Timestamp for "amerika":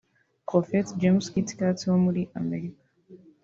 2.39-2.83